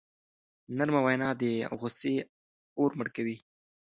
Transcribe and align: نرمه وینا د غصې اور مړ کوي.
نرمه 0.77 1.01
وینا 1.05 1.29
د 1.41 1.43
غصې 1.79 2.15
اور 2.79 2.91
مړ 2.97 3.07
کوي. 3.15 3.37